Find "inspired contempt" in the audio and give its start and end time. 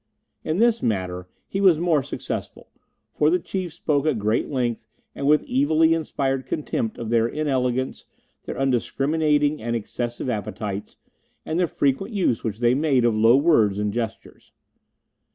5.93-6.97